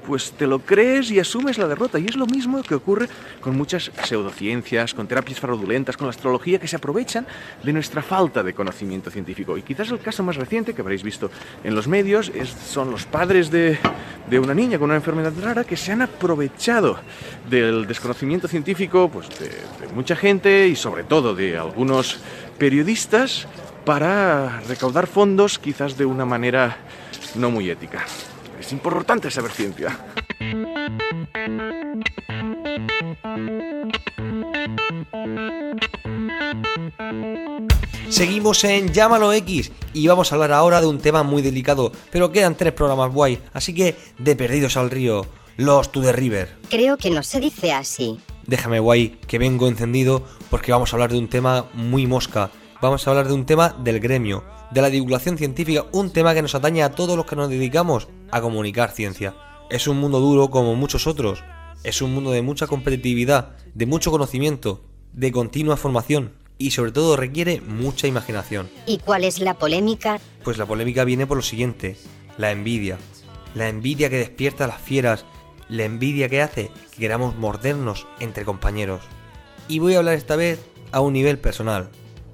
pues 0.08 0.32
te 0.34 0.46
lo 0.46 0.60
crees 0.60 1.10
y 1.10 1.20
asumes 1.20 1.58
la 1.58 1.68
derrota. 1.68 1.98
Y 2.00 2.06
es 2.06 2.16
lo 2.16 2.26
mismo 2.28 2.62
que 2.64 2.76
ocurre 2.76 3.08
con 3.42 3.56
muchas 3.58 3.92
pseudociencias, 4.04 4.94
con 4.94 5.08
terapias 5.08 5.40
fraudulentas, 5.40 5.98
con 5.98 6.06
la 6.08 6.12
astrología, 6.12 6.60
que 6.60 6.68
se 6.68 6.76
aprovechan 6.76 7.26
de 7.64 7.74
nuestra 7.74 8.02
falta 8.04 8.44
de 8.44 8.54
conocimiento 8.54 9.10
científico. 9.10 9.58
Y 9.58 9.64
quizás 9.64 9.90
el 9.90 10.00
caso 10.00 10.22
más 10.24 10.36
reciente 10.36 10.74
que 10.76 10.82
habréis 10.82 11.02
visto 11.04 11.30
en 11.64 11.74
los 11.76 11.88
medios 11.88 12.32
es- 12.36 12.50
son 12.50 12.92
los 12.92 13.06
padres 13.06 13.50
de, 13.52 13.80
de 14.30 14.40
una 14.40 14.54
niña 14.54 14.78
con 14.78 14.86
una 14.90 14.96
enfermedad 14.98 15.34
rara 15.42 15.64
que 15.64 15.78
se 15.78 15.92
han 15.92 16.02
aprovechado 16.04 17.00
del 17.50 17.88
desconocimiento 17.88 18.48
científico 18.48 19.10
pues, 19.10 19.28
de, 19.40 19.50
de 19.50 19.94
mucha 19.96 20.16
gente 20.16 20.68
y 20.68 20.76
sobre 20.76 21.04
todo 21.04 21.34
de 21.34 21.58
algunos 21.58 22.20
periodistas 22.60 23.48
para 23.86 24.62
recaudar 24.62 25.08
fondos 25.08 25.60
quizás 25.60 25.98
de 25.98 26.06
una 26.06 26.26
manera 26.26 26.78
no 27.36 27.52
muy 27.52 27.70
ética. 27.70 28.04
Es 28.60 28.72
importante 28.72 29.30
saber 29.30 29.52
ciencia. 29.52 29.98
Seguimos 38.10 38.64
en 38.64 38.94
Llámalo 38.94 39.34
X 39.34 39.72
y 39.94 40.08
vamos 40.08 40.32
a 40.32 40.36
hablar 40.36 40.54
ahora 40.54 40.82
de 40.82 40.88
un 40.88 41.00
tema 41.00 41.24
muy 41.24 41.42
delicado, 41.42 41.92
pero 42.12 42.32
quedan 42.32 42.56
tres 42.56 42.74
programas 42.74 43.14
guay, 43.14 43.40
así 43.54 43.74
que 43.74 43.96
de 44.18 44.36
Perdidos 44.36 44.78
al 44.78 44.90
Río, 44.90 45.26
los 45.58 45.92
To 45.92 46.02
The 46.02 46.14
River. 46.14 46.58
Creo 46.70 46.98
que 46.98 47.10
no 47.10 47.24
se 47.24 47.40
dice 47.40 47.74
así. 47.74 48.20
Déjame 48.48 48.80
guay, 48.80 49.18
que 49.28 49.38
vengo 49.38 49.68
encendido 49.68 50.24
porque 50.50 50.72
vamos 50.72 50.94
a 50.94 50.96
hablar 50.96 51.12
de 51.12 51.18
un 51.18 51.28
tema 51.28 51.66
muy 51.74 52.08
mosca. 52.08 52.52
Vamos 52.86 53.08
a 53.08 53.10
hablar 53.10 53.28
de 53.28 53.34
un 53.34 53.48
tema 53.48 53.70
del 53.70 54.00
gremio, 54.00 54.44
de 54.70 54.80
la 54.80 54.92
divulgación 54.92 55.40
científica, 55.40 55.88
un 55.92 56.12
tema 56.12 56.36
que 56.36 56.44
nos 56.44 56.54
atañe 56.54 56.84
a 56.84 56.92
todos 56.92 57.18
los 57.18 57.26
que 57.26 57.36
nos 57.36 57.50
dedicamos 57.50 58.08
a 58.30 58.42
comunicar 58.42 58.92
ciencia. 58.92 59.34
Es 59.72 59.88
un 59.88 59.98
mundo 59.98 60.20
duro 60.20 60.52
como 60.52 60.76
muchos 60.76 61.08
otros. 61.08 61.44
Es 61.84 62.04
un 62.04 62.14
mundo 62.14 62.30
de 62.30 62.44
mucha 62.44 62.68
competitividad, 62.68 63.56
de 63.74 63.88
mucho 63.88 64.12
conocimiento, 64.12 64.84
de 65.14 65.32
continua 65.32 65.78
formación 65.78 66.34
y 66.60 66.70
sobre 66.70 66.92
todo 66.92 67.18
requiere 67.18 67.60
mucha 67.60 68.06
imaginación. 68.06 68.70
¿Y 68.86 69.00
cuál 69.00 69.24
es 69.24 69.40
la 69.40 69.56
polémica? 69.56 70.20
Pues 70.44 70.60
la 70.60 70.68
polémica 70.68 71.06
viene 71.06 71.26
por 71.26 71.38
lo 71.38 71.44
siguiente, 71.44 71.98
la 72.38 72.52
envidia. 72.52 73.00
La 73.56 73.68
envidia 73.68 74.12
que 74.12 74.20
despierta 74.20 74.66
a 74.66 74.68
las 74.68 74.80
fieras, 74.80 75.26
la 75.70 75.86
envidia 75.86 76.30
que 76.30 76.44
hace 76.44 76.70
que 76.92 77.00
queramos 77.00 77.36
mordernos 77.36 78.06
entre 78.20 78.46
compañeros. 78.46 79.02
Y 79.68 79.80
voy 79.80 79.96
a 79.96 79.98
hablar 79.98 80.14
esta 80.14 80.36
vez 80.36 80.60
a 80.92 81.00
un 81.00 81.14
nivel 81.14 81.40
personal. 81.40 81.90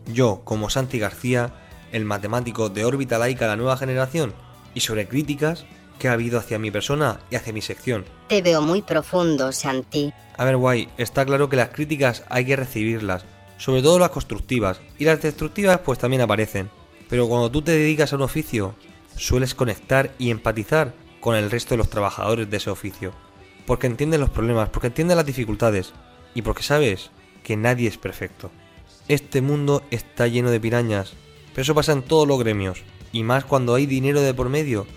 Yo, 0.08 0.42
como 0.44 0.70
Santi 0.70 1.00
García, 1.00 1.54
el 1.92 2.06
matemático 2.06 2.70
de 2.70 2.86
órbita 2.86 3.18
laica 3.18 3.48
la 3.48 3.56
nueva 3.56 3.78
generación, 3.78 4.34
y 4.74 4.82
sobre 4.82 5.08
críticas 5.08 5.66
que 6.00 6.08
ha 6.08 6.14
habido 6.14 6.40
hacia 6.40 6.60
mi 6.60 6.72
persona 6.72 7.20
y 7.30 7.36
hacia 7.36 7.54
mi 7.54 7.62
sección. 7.62 8.06
Te 8.28 8.42
veo 8.42 8.62
muy 8.62 8.82
profundo, 8.82 9.52
Santi. 9.52 10.14
A 10.38 10.46
ver, 10.46 10.58
guay, 10.58 10.90
está 10.98 11.26
claro 11.26 11.50
que 11.50 11.58
las 11.58 11.70
críticas 11.70 12.24
hay 12.30 12.46
que 12.46 12.56
recibirlas, 12.56 13.26
sobre 13.58 13.84
todo 13.84 14.00
las 14.00 14.10
constructivas, 14.10 14.82
y 14.98 15.06
las 15.06 15.22
destructivas 15.22 15.80
pues 15.80 16.00
también 16.00 16.22
aparecen. 16.22 16.70
Pero 17.10 17.28
cuando 17.28 17.52
tú 17.52 17.62
te 17.62 17.74
dedicas 17.74 18.12
a 18.12 18.16
un 18.16 18.24
oficio, 18.24 18.74
sueles 19.16 19.54
conectar 19.54 20.12
y 20.18 20.32
empatizar 20.32 20.94
con 21.20 21.36
el 21.36 21.52
resto 21.52 21.76
de 21.76 21.78
los 21.78 21.90
trabajadores 21.90 22.50
de 22.50 22.58
ese 22.58 22.70
oficio. 22.70 23.14
Porque 23.68 23.88
entienden 23.88 24.22
los 24.22 24.32
problemas, 24.32 24.70
porque 24.70 24.88
entienden 24.88 25.18
las 25.18 25.26
dificultades 25.26 25.94
y 26.34 26.42
porque 26.42 26.64
sabes 26.64 27.12
que 27.44 27.58
nadie 27.58 27.88
es 27.88 27.98
perfecto. 27.98 28.50
Este 29.12 29.42
mundo 29.42 29.84
está 29.92 30.28
lleno 30.28 30.52
de 30.52 30.62
pirañas, 30.62 31.16
pero 31.50 31.64
eso 31.64 31.76
pasa 31.76 31.92
en 31.92 32.02
todos 32.02 32.26
los 32.26 32.40
gremios, 32.40 32.82
y 33.12 33.24
más 33.24 33.44
cuando 33.44 33.76
hay 33.76 33.86
dinero 33.86 34.22
de 34.22 34.34
por 34.34 34.48
medio. 34.48 34.88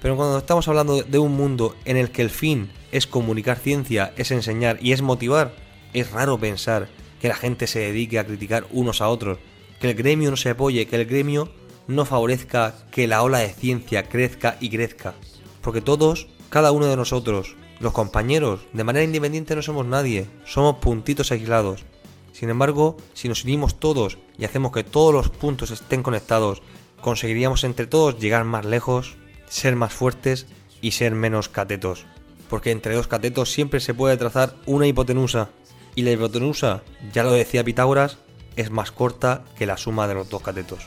Pero 0.00 0.16
cuando 0.16 0.38
estamos 0.38 0.66
hablando 0.68 1.02
de 1.02 1.18
un 1.18 1.36
mundo 1.36 1.76
en 1.84 1.98
el 1.98 2.10
que 2.10 2.22
el 2.22 2.30
fin 2.30 2.70
es 2.92 3.06
comunicar 3.06 3.58
ciencia, 3.58 4.14
es 4.16 4.30
enseñar 4.30 4.78
y 4.80 4.92
es 4.92 5.02
motivar, 5.02 5.54
es 5.92 6.10
raro 6.12 6.38
pensar 6.38 6.88
que 7.20 7.28
la 7.28 7.34
gente 7.34 7.66
se 7.66 7.80
dedique 7.80 8.18
a 8.18 8.24
criticar 8.24 8.66
unos 8.70 9.02
a 9.02 9.08
otros, 9.08 9.36
que 9.78 9.90
el 9.90 9.96
gremio 9.96 10.30
no 10.30 10.38
se 10.38 10.48
apoye, 10.48 10.86
que 10.86 10.96
el 10.96 11.04
gremio 11.04 11.50
no 11.88 12.06
favorezca 12.06 12.74
que 12.90 13.06
la 13.06 13.22
ola 13.22 13.40
de 13.40 13.52
ciencia 13.52 14.08
crezca 14.08 14.56
y 14.60 14.70
crezca. 14.70 15.12
Porque 15.60 15.82
todos, 15.82 16.26
cada 16.48 16.72
uno 16.72 16.86
de 16.86 16.96
nosotros, 16.96 17.54
los 17.80 17.92
compañeros, 17.92 18.60
de 18.72 18.84
manera 18.84 19.04
independiente 19.04 19.54
no 19.54 19.60
somos 19.60 19.84
nadie, 19.84 20.26
somos 20.46 20.76
puntitos 20.76 21.32
aislados. 21.32 21.84
Sin 22.38 22.50
embargo, 22.50 22.96
si 23.14 23.28
nos 23.28 23.42
unimos 23.42 23.80
todos 23.80 24.16
y 24.38 24.44
hacemos 24.44 24.70
que 24.70 24.84
todos 24.84 25.12
los 25.12 25.28
puntos 25.28 25.72
estén 25.72 26.04
conectados, 26.04 26.62
conseguiríamos 27.00 27.64
entre 27.64 27.88
todos 27.88 28.20
llegar 28.20 28.44
más 28.44 28.64
lejos, 28.64 29.16
ser 29.48 29.74
más 29.74 29.92
fuertes 29.92 30.46
y 30.80 30.92
ser 30.92 31.16
menos 31.16 31.48
catetos. 31.48 32.06
Porque 32.48 32.70
entre 32.70 32.94
dos 32.94 33.08
catetos 33.08 33.50
siempre 33.50 33.80
se 33.80 33.92
puede 33.92 34.16
trazar 34.16 34.54
una 34.66 34.86
hipotenusa. 34.86 35.50
Y 35.96 36.02
la 36.02 36.12
hipotenusa, 36.12 36.84
ya 37.12 37.24
lo 37.24 37.32
decía 37.32 37.64
Pitágoras, 37.64 38.18
es 38.54 38.70
más 38.70 38.92
corta 38.92 39.42
que 39.56 39.66
la 39.66 39.76
suma 39.76 40.06
de 40.06 40.14
los 40.14 40.28
dos 40.30 40.42
catetos. 40.42 40.86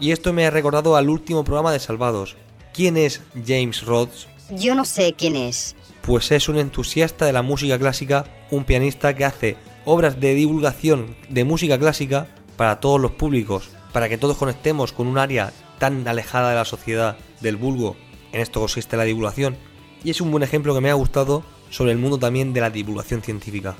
Y 0.00 0.10
esto 0.10 0.32
me 0.32 0.46
ha 0.46 0.50
recordado 0.50 0.96
al 0.96 1.10
último 1.10 1.44
programa 1.44 1.70
de 1.70 1.78
Salvados. 1.78 2.34
¿Quién 2.74 2.96
es 2.96 3.20
James 3.46 3.84
Rhodes? 3.84 4.26
Yo 4.50 4.74
no 4.74 4.84
sé 4.84 5.14
quién 5.16 5.36
es. 5.36 5.76
Pues 6.00 6.32
es 6.32 6.48
un 6.48 6.58
entusiasta 6.58 7.24
de 7.24 7.32
la 7.32 7.42
música 7.42 7.78
clásica, 7.78 8.24
un 8.50 8.64
pianista 8.64 9.14
que 9.14 9.24
hace 9.24 9.56
obras 9.84 10.20
de 10.20 10.34
divulgación 10.34 11.16
de 11.28 11.44
música 11.44 11.78
clásica 11.78 12.28
para 12.56 12.80
todos 12.80 13.00
los 13.00 13.12
públicos, 13.12 13.70
para 13.92 14.08
que 14.08 14.18
todos 14.18 14.36
conectemos 14.36 14.92
con 14.92 15.06
un 15.06 15.18
área 15.18 15.52
tan 15.78 16.06
alejada 16.06 16.50
de 16.50 16.56
la 16.56 16.64
sociedad, 16.64 17.16
del 17.40 17.56
vulgo. 17.56 17.96
En 18.32 18.40
esto 18.40 18.60
consiste 18.60 18.96
la 18.96 19.04
divulgación. 19.04 19.56
Y 20.04 20.10
es 20.10 20.20
un 20.20 20.30
buen 20.30 20.42
ejemplo 20.42 20.74
que 20.74 20.80
me 20.80 20.90
ha 20.90 20.94
gustado 20.94 21.44
sobre 21.70 21.92
el 21.92 21.98
mundo 21.98 22.18
también 22.18 22.52
de 22.52 22.60
la 22.60 22.70
divulgación 22.70 23.22
científica. 23.22 23.74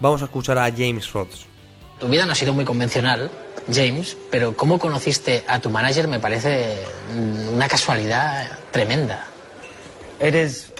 Vamos 0.00 0.22
a 0.22 0.26
escuchar 0.26 0.58
a 0.58 0.70
James 0.70 1.12
Rhodes. 1.12 1.46
Tu 1.98 2.08
vida 2.08 2.24
no 2.24 2.32
ha 2.32 2.34
sido 2.34 2.54
muy 2.54 2.64
convencional, 2.64 3.30
James, 3.72 4.16
pero 4.30 4.56
cómo 4.56 4.78
conociste 4.78 5.44
a 5.46 5.60
tu 5.60 5.68
manager 5.68 6.08
me 6.08 6.18
parece 6.18 6.78
una 7.52 7.68
casualidad 7.68 8.58
tremenda. 8.70 9.26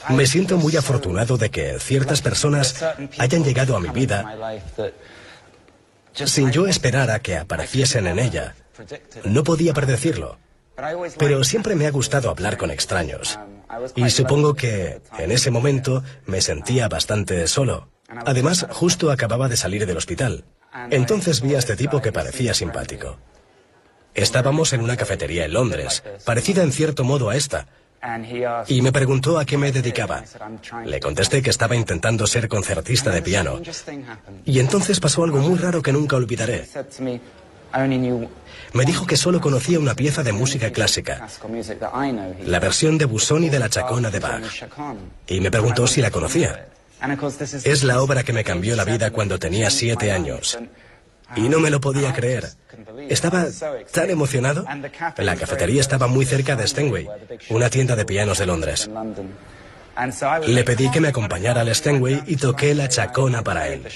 Me 0.09 0.26
siento 0.26 0.57
muy 0.57 0.76
afortunado 0.76 1.37
de 1.37 1.50
que 1.50 1.78
ciertas 1.78 2.23
personas 2.23 2.83
hayan 3.19 3.45
llegado 3.45 3.76
a 3.76 3.80
mi 3.80 3.90
vida 3.90 4.61
sin 6.14 6.50
yo 6.50 6.66
esperar 6.66 7.11
a 7.11 7.21
que 7.21 7.37
apareciesen 7.37 8.07
en 8.07 8.19
ella. 8.19 8.54
No 9.25 9.45
podía 9.45 9.75
predecirlo. 9.75 10.38
Pero 11.19 11.45
siempre 11.45 11.75
me 11.75 11.87
ha 11.87 11.90
gustado 11.90 12.30
hablar 12.30 12.57
con 12.57 12.71
extraños. 12.71 13.38
Y 13.95 14.11
supongo 14.11 14.54
que 14.54 15.00
en 15.19 15.30
ese 15.30 15.50
momento 15.50 16.02
me 16.26 16.40
sentía 16.40 16.88
bastante 16.88 17.47
solo. 17.47 17.88
Además, 18.09 18.66
justo 18.71 19.11
acababa 19.11 19.49
de 19.49 19.57
salir 19.57 19.87
del 19.87 19.97
hospital. 19.97 20.45
Entonces 20.90 21.40
vi 21.40 21.54
a 21.54 21.59
este 21.59 21.76
tipo 21.76 22.00
que 22.00 22.12
parecía 22.12 22.54
simpático. 22.54 23.19
Estábamos 24.14 24.73
en 24.73 24.80
una 24.80 24.97
cafetería 24.97 25.45
en 25.45 25.52
Londres, 25.52 26.02
parecida 26.25 26.62
en 26.62 26.73
cierto 26.73 27.04
modo 27.04 27.30
a 27.30 27.37
esta, 27.37 27.69
y 28.69 28.83
me 28.83 28.92
preguntó 28.92 29.38
a 29.38 29.45
qué 29.45 29.59
me 29.59 29.73
dedicaba. 29.73 30.25
Le 30.85 31.00
contesté 31.00 31.42
que 31.42 31.50
estaba 31.50 31.76
intentando 31.76 32.26
ser 32.26 32.49
concertista 32.49 33.11
de 33.11 33.23
piano. 33.23 33.61
Y 34.45 34.59
entonces 34.59 35.00
pasó 35.00 35.25
algo 35.25 35.38
muy 35.38 35.59
raro 35.59 35.83
que 35.83 35.92
nunca 35.92 36.16
olvidaré. 36.16 36.66
Me 38.73 38.85
dijo 38.85 39.07
que 39.07 39.16
solo 39.16 39.40
conocía 39.40 39.78
una 39.78 39.95
pieza 39.95 40.23
de 40.23 40.33
música 40.33 40.71
clásica, 40.71 41.28
la 42.47 42.59
versión 42.59 42.99
de 42.99 43.04
Busoni 43.04 43.49
de 43.49 43.59
la 43.59 43.69
Chacona 43.69 44.11
de 44.11 44.21
Bach. 44.21 44.42
Y 45.26 45.40
me 45.40 45.50
preguntó 45.50 45.87
si 45.87 46.00
la 46.00 46.11
conocía. 46.11 46.66
Es 47.64 47.85
la 47.85 48.02
obra 48.02 48.23
que 48.23 48.33
me 48.33 48.45
cambió 48.45 48.76
la 48.76 48.85
vida 48.85 49.11
cuando 49.11 49.38
tenía 49.38 49.71
siete 49.71 50.12
años. 50.12 50.59
Y 51.37 51.49
no 51.49 51.61
me 51.61 51.71
lo 51.71 51.81
podía 51.81 52.13
creer. 52.13 52.49
Estaba 53.09 53.47
tan 53.93 54.11
emocionado. 54.11 54.65
La 55.17 55.37
cafetería 55.37 55.81
estaba 55.81 56.07
muy 56.07 56.25
cerca 56.25 56.57
de 56.57 56.67
Stenway, 56.67 57.09
una 57.51 57.71
tienda 57.71 57.97
de 57.97 58.05
pianos 58.05 58.39
de 58.39 58.47
Londres. 58.47 58.91
Le 60.47 60.65
pedí 60.65 60.91
que 60.91 61.01
me 61.01 61.09
acompañara 61.09 61.61
al 61.61 61.75
Stenway 61.75 62.23
y 62.27 62.37
toqué 62.37 62.75
la 62.75 62.89
chacona 62.89 63.43
para 63.43 63.69
él. 63.69 63.87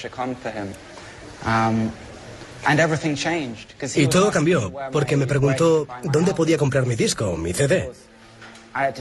Y 3.94 4.06
todo 4.06 4.30
cambió, 4.30 4.72
porque 4.90 5.16
me 5.16 5.26
preguntó 5.26 5.86
dónde 6.02 6.34
podía 6.34 6.58
comprar 6.58 6.86
mi 6.86 6.96
disco, 6.96 7.36
mi 7.36 7.52
CD. 7.52 7.90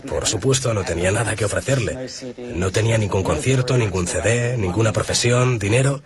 Por 0.08 0.28
supuesto, 0.28 0.74
no 0.74 0.84
tenía 0.84 1.12
nada 1.12 1.36
que 1.36 1.46
ofrecerle. 1.46 2.08
No 2.56 2.72
tenía 2.72 2.98
ningún 2.98 3.24
concierto, 3.24 3.78
ningún 3.78 4.08
CD, 4.08 4.56
ninguna 4.58 4.92
profesión, 4.94 5.58
dinero. 5.58 6.02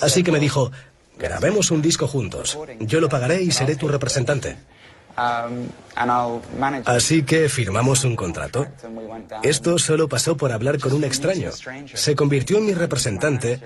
Así 0.00 0.22
que 0.22 0.32
me 0.32 0.40
dijo, 0.40 0.70
grabemos 1.18 1.70
un 1.70 1.82
disco 1.82 2.06
juntos. 2.06 2.58
Yo 2.80 3.00
lo 3.00 3.08
pagaré 3.08 3.42
y 3.42 3.50
seré 3.50 3.76
tu 3.76 3.88
representante. 3.88 4.56
Así 6.86 7.22
que 7.24 7.48
firmamos 7.48 8.04
un 8.04 8.16
contrato. 8.16 8.66
Esto 9.42 9.78
solo 9.78 10.08
pasó 10.08 10.36
por 10.36 10.52
hablar 10.52 10.78
con 10.78 10.92
un 10.92 11.04
extraño. 11.04 11.50
Se 11.94 12.16
convirtió 12.16 12.58
en 12.58 12.66
mi 12.66 12.74
representante 12.74 13.60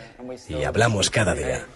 y 0.48 0.64
hablamos 0.64 1.10
cada 1.10 1.34
día. 1.34 1.66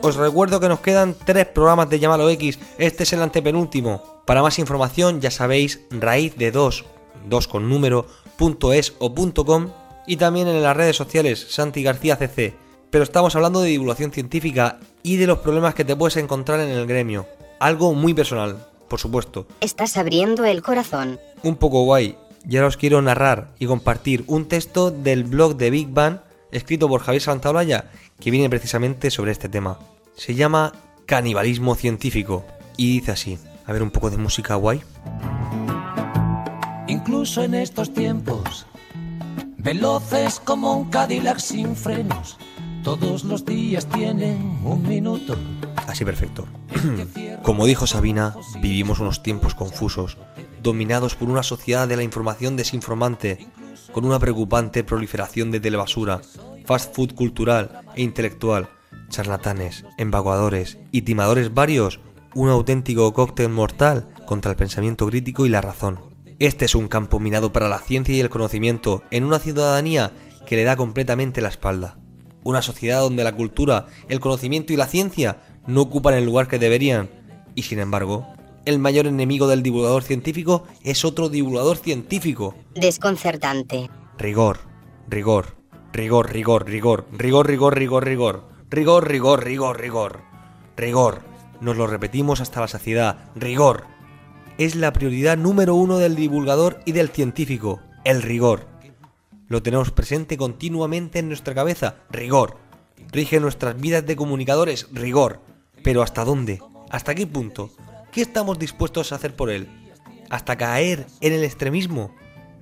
Os 0.00 0.16
recuerdo 0.16 0.58
que 0.58 0.68
nos 0.68 0.80
quedan 0.80 1.14
tres 1.24 1.46
programas 1.46 1.90
de 1.90 1.98
Llámalo 1.98 2.28
X. 2.30 2.58
Este 2.78 3.02
es 3.02 3.12
el 3.12 3.22
antepenúltimo. 3.22 4.17
Para 4.28 4.42
más 4.42 4.58
información, 4.58 5.22
ya 5.22 5.30
sabéis, 5.30 5.80
raíz 5.90 6.36
de 6.36 6.50
2, 6.52 6.84
2 7.30 7.48
con 7.48 7.70
número, 7.70 8.06
punto 8.36 8.74
es 8.74 8.92
o 8.98 9.14
punto 9.14 9.46
com 9.46 9.70
y 10.06 10.18
también 10.18 10.48
en 10.48 10.62
las 10.62 10.76
redes 10.76 10.96
sociales 10.96 11.46
Santi 11.48 11.82
García 11.82 12.16
CC. 12.16 12.54
Pero 12.90 13.04
estamos 13.04 13.34
hablando 13.36 13.62
de 13.62 13.70
divulgación 13.70 14.12
científica 14.12 14.80
y 15.02 15.16
de 15.16 15.26
los 15.26 15.38
problemas 15.38 15.74
que 15.74 15.86
te 15.86 15.96
puedes 15.96 16.18
encontrar 16.18 16.60
en 16.60 16.68
el 16.68 16.86
gremio. 16.86 17.26
Algo 17.58 17.94
muy 17.94 18.12
personal, 18.12 18.66
por 18.86 19.00
supuesto. 19.00 19.46
Estás 19.62 19.96
abriendo 19.96 20.44
el 20.44 20.60
corazón. 20.60 21.18
Un 21.42 21.56
poco 21.56 21.84
guay. 21.84 22.14
Y 22.46 22.58
ahora 22.58 22.68
os 22.68 22.76
quiero 22.76 23.00
narrar 23.00 23.54
y 23.58 23.64
compartir 23.64 24.24
un 24.26 24.46
texto 24.46 24.90
del 24.90 25.24
blog 25.24 25.56
de 25.56 25.70
Big 25.70 25.88
Bang 25.88 26.18
escrito 26.52 26.86
por 26.86 27.00
Javier 27.00 27.22
Santaolalla 27.22 27.90
que 28.20 28.30
viene 28.30 28.50
precisamente 28.50 29.10
sobre 29.10 29.32
este 29.32 29.48
tema. 29.48 29.78
Se 30.16 30.34
llama 30.34 30.74
Canibalismo 31.06 31.74
Científico 31.76 32.44
y 32.76 32.92
dice 32.92 33.12
así. 33.12 33.38
A 33.68 33.72
ver 33.72 33.82
un 33.82 33.90
poco 33.90 34.08
de 34.10 34.16
música 34.16 34.54
guay. 34.54 34.80
Incluso 36.88 37.42
en 37.42 37.54
estos 37.54 37.92
tiempos, 37.92 38.66
veloces 39.58 40.40
como 40.42 40.74
un 40.74 40.88
Cadillac 40.88 41.38
sin 41.38 41.76
frenos, 41.76 42.38
todos 42.82 43.24
los 43.24 43.44
días 43.44 43.86
tienen 43.86 44.58
un 44.64 44.88
minuto. 44.88 45.36
Así 45.86 46.02
perfecto. 46.02 46.46
Como 47.42 47.66
dijo 47.66 47.86
Sabina, 47.86 48.34
vivimos 48.62 49.00
unos 49.00 49.22
tiempos 49.22 49.54
confusos, 49.54 50.16
dominados 50.62 51.14
por 51.14 51.28
una 51.28 51.42
sociedad 51.42 51.86
de 51.86 51.96
la 51.96 52.02
información 52.02 52.56
desinformante, 52.56 53.48
con 53.92 54.06
una 54.06 54.18
preocupante 54.18 54.82
proliferación 54.82 55.50
de 55.50 55.60
telebasura, 55.60 56.22
fast 56.64 56.94
food 56.94 57.14
cultural 57.14 57.82
e 57.94 58.02
intelectual, 58.02 58.70
charlatanes, 59.08 59.84
embaguadores 59.98 60.78
y 60.92 61.02
timadores 61.02 61.52
varios, 61.52 62.00
un 62.38 62.50
auténtico 62.50 63.12
cóctel 63.12 63.48
mortal 63.48 64.06
contra 64.24 64.52
el 64.52 64.56
pensamiento 64.56 65.08
crítico 65.08 65.44
y 65.44 65.48
la 65.48 65.60
razón. 65.60 65.98
Este 66.38 66.66
es 66.66 66.76
un 66.76 66.86
campo 66.86 67.18
minado 67.18 67.52
para 67.52 67.68
la 67.68 67.80
ciencia 67.80 68.14
y 68.14 68.20
el 68.20 68.30
conocimiento 68.30 69.02
en 69.10 69.24
una 69.24 69.40
ciudadanía 69.40 70.12
que 70.46 70.54
le 70.54 70.62
da 70.62 70.76
completamente 70.76 71.40
la 71.40 71.48
espalda. 71.48 71.98
Una 72.44 72.62
sociedad 72.62 73.00
donde 73.00 73.24
la 73.24 73.34
cultura, 73.34 73.86
el 74.08 74.20
conocimiento 74.20 74.72
y 74.72 74.76
la 74.76 74.86
ciencia 74.86 75.40
no 75.66 75.80
ocupan 75.80 76.14
el 76.14 76.26
lugar 76.26 76.46
que 76.46 76.60
deberían. 76.60 77.10
Y 77.56 77.62
sin 77.62 77.80
embargo, 77.80 78.28
el 78.66 78.78
mayor 78.78 79.08
enemigo 79.08 79.48
del 79.48 79.64
divulgador 79.64 80.04
científico 80.04 80.62
es 80.84 81.04
otro 81.04 81.28
divulgador 81.28 81.76
científico. 81.76 82.54
Desconcertante. 82.72 83.90
Rigor, 84.16 84.60
rigor, 85.08 85.56
rigor, 85.92 86.30
rigor, 86.30 86.66
rigor, 86.68 87.04
rigor, 87.10 87.48
rigor, 87.48 87.76
rigor, 87.76 88.04
rigor, 88.04 88.44
rigor, 88.70 89.08
rigor, 89.08 89.42
rigor, 89.42 89.80
rigor, 89.80 90.20
rigor. 90.76 91.27
Nos 91.60 91.76
lo 91.76 91.86
repetimos 91.86 92.40
hasta 92.40 92.60
la 92.60 92.68
saciedad. 92.68 93.30
Rigor. 93.34 93.84
Es 94.58 94.74
la 94.74 94.92
prioridad 94.92 95.36
número 95.36 95.74
uno 95.74 95.98
del 95.98 96.14
divulgador 96.14 96.80
y 96.84 96.92
del 96.92 97.08
científico. 97.08 97.80
El 98.04 98.22
rigor. 98.22 98.66
Lo 99.48 99.62
tenemos 99.62 99.90
presente 99.90 100.36
continuamente 100.36 101.18
en 101.18 101.28
nuestra 101.28 101.54
cabeza. 101.54 101.96
Rigor. 102.10 102.58
Rige 103.10 103.40
nuestras 103.40 103.80
vidas 103.80 104.06
de 104.06 104.16
comunicadores. 104.16 104.88
Rigor. 104.92 105.40
Pero 105.82 106.02
¿hasta 106.02 106.24
dónde? 106.24 106.60
¿Hasta 106.90 107.14
qué 107.14 107.26
punto? 107.26 107.70
¿Qué 108.12 108.22
estamos 108.22 108.58
dispuestos 108.58 109.12
a 109.12 109.16
hacer 109.16 109.34
por 109.34 109.50
él? 109.50 109.68
¿Hasta 110.30 110.56
caer 110.56 111.06
en 111.20 111.32
el 111.32 111.44
extremismo? 111.44 112.14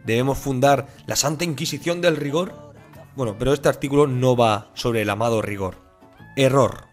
¿Debemos 0.05 0.39
fundar 0.39 0.87
la 1.07 1.17
Santa 1.17 1.45
Inquisición 1.45 2.01
del 2.01 2.17
rigor? 2.17 2.73
Bueno, 3.17 3.37
pero 3.39 3.53
este 3.53 3.69
artículo 3.69 4.07
no 4.07 4.37
va 4.37 4.71
sobre 4.75 5.03
el 5.03 5.11
amado 5.11 5.43
rigor. 5.43 5.77
Error. 6.37 6.87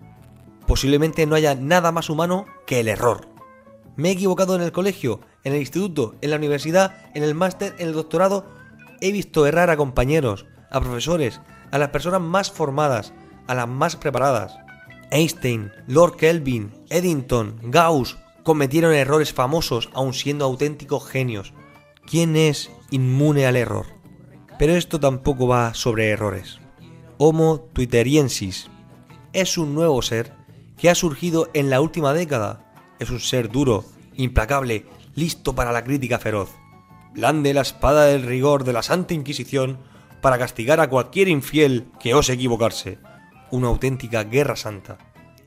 Posiblemente 0.68 1.26
no 1.26 1.36
haya 1.36 1.56
nada 1.56 1.92
más 1.92 2.10
humano 2.10 2.46
que 2.66 2.80
el 2.80 2.88
error. 2.88 3.28
Me 3.96 4.10
he 4.10 4.14
equivocado 4.14 4.56
en 4.56 4.62
el 4.62 4.72
colegio, 4.72 5.20
en 5.44 5.54
el 5.54 5.60
instituto, 5.60 6.16
en 6.22 6.32
la 6.32 6.38
universidad, 6.38 6.96
en 7.14 7.24
el 7.24 7.36
máster, 7.36 7.76
en 7.78 7.88
el 7.88 7.94
doctorado. 7.94 8.46
He 9.02 9.12
visto 9.12 9.46
errar 9.46 9.70
a 9.70 9.78
compañeros, 9.78 10.46
a 10.72 10.80
profesores, 10.82 11.42
a 11.72 11.78
las 11.78 11.90
personas 11.90 12.22
más 12.22 12.52
formadas, 12.52 13.14
a 13.48 13.56
las 13.56 13.68
más 13.68 13.96
preparadas. 13.96 14.56
Einstein, 15.12 15.72
Lord 15.88 16.16
Kelvin, 16.16 16.72
Eddington, 16.90 17.60
Gauss 17.64 18.18
cometieron 18.44 18.94
errores 18.94 19.34
famosos 19.34 19.90
aun 19.94 20.14
siendo 20.14 20.46
auténticos 20.46 21.08
genios. 21.08 21.54
¿Quién 22.06 22.36
es 22.36 22.72
inmune 22.90 23.46
al 23.46 23.56
error? 23.56 23.86
Pero 24.58 24.74
esto 24.74 25.00
tampoco 25.00 25.48
va 25.48 25.74
sobre 25.74 26.10
errores. 26.10 26.60
Homo 27.18 27.60
twitteriensis 27.74 28.70
es 29.34 29.58
un 29.58 29.74
nuevo 29.74 30.02
ser 30.02 30.34
que 30.84 30.90
ha 30.90 30.96
surgido 30.96 31.50
en 31.54 31.70
la 31.70 31.80
última 31.80 32.14
década. 32.14 32.60
Es 33.00 33.10
un 33.10 33.22
ser 33.22 33.50
duro, 33.50 33.86
implacable, 34.16 34.86
listo 35.16 35.56
para 35.56 35.72
la 35.72 35.86
crítica 35.86 36.20
feroz. 36.20 36.50
Blande 37.14 37.54
la 37.54 37.62
espada 37.62 38.04
del 38.04 38.24
rigor 38.24 38.66
de 38.66 38.74
la 38.74 38.84
Santa 38.84 39.14
Inquisición 39.14 39.80
para 40.20 40.38
castigar 40.38 40.82
a 40.82 40.90
cualquier 40.90 41.30
infiel 41.30 41.86
que 42.02 42.14
ose 42.14 42.34
equivocarse. 42.34 43.00
Una 43.50 43.70
auténtica 43.70 44.26
guerra 44.26 44.58
santa. 44.58 44.98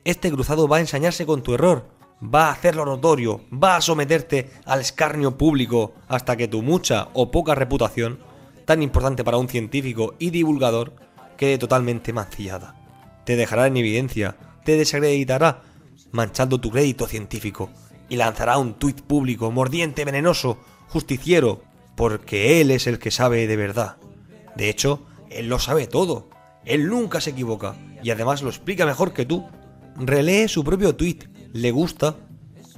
Este 0.05 0.31
cruzado 0.31 0.67
va 0.67 0.77
a 0.77 0.79
ensañarse 0.79 1.27
con 1.27 1.43
tu 1.43 1.53
error, 1.53 1.87
va 2.19 2.47
a 2.47 2.53
hacerlo 2.53 2.83
notorio, 2.83 3.41
va 3.53 3.75
a 3.75 3.81
someterte 3.81 4.49
al 4.65 4.81
escarnio 4.81 5.37
público 5.37 5.93
hasta 6.07 6.35
que 6.35 6.47
tu 6.47 6.63
mucha 6.63 7.09
o 7.13 7.29
poca 7.29 7.53
reputación, 7.53 8.17
tan 8.65 8.81
importante 8.81 9.23
para 9.23 9.37
un 9.37 9.49
científico 9.49 10.15
y 10.17 10.31
divulgador, 10.31 10.93
quede 11.37 11.59
totalmente 11.59 12.11
mancillada. 12.11 12.73
Te 13.23 13.35
dejará 13.35 13.67
en 13.67 13.77
evidencia, 13.77 14.35
te 14.67 14.75
desacreditará, 14.75 15.61
manchando 16.11 16.59
tu 16.59 16.71
crédito 16.71 17.07
científico, 17.07 17.69
y 18.09 18.17
lanzará 18.17 18.57
un 18.57 18.73
tuit 18.73 19.01
público 19.01 19.49
mordiente, 19.49 20.03
venenoso, 20.03 20.57
justiciero, 20.89 21.61
porque 21.95 22.59
él 22.59 22.71
es 22.71 22.85
el 22.85 22.99
que 22.99 23.09
sabe 23.09 23.47
de 23.47 23.55
verdad. 23.55 23.95
De 24.57 24.69
hecho, 24.69 25.05
él 25.29 25.47
lo 25.47 25.57
sabe 25.59 25.87
todo. 25.87 26.29
Él 26.65 26.89
nunca 26.89 27.21
se 27.21 27.29
equivoca 27.29 27.77
y 28.03 28.09
además 28.09 28.41
lo 28.41 28.49
explica 28.49 28.85
mejor 28.85 29.13
que 29.13 29.25
tú. 29.25 29.45
Relee 29.95 30.49
su 30.49 30.65
propio 30.65 30.97
tuit, 30.97 31.29
le 31.53 31.71
gusta. 31.71 32.17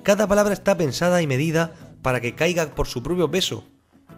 Cada 0.03 0.27
palabra 0.27 0.53
está 0.53 0.77
pensada 0.77 1.23
y 1.23 1.27
medida 1.27 1.73
para 2.03 2.21
que 2.21 2.35
caiga 2.35 2.67
por 2.75 2.85
su 2.85 3.01
propio 3.01 3.31
peso, 3.31 3.63